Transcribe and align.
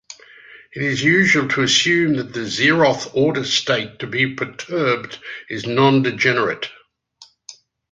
It 0.73 0.81
is 0.81 1.03
usual 1.03 1.47
to 1.49 1.61
assume 1.61 2.15
that 2.15 2.33
the 2.33 2.39
zeroth-order 2.39 3.43
state 3.45 3.99
to 3.99 4.07
be 4.07 4.33
perturbed 4.33 5.19
is 5.47 5.67
non-degenerate. 5.67 6.71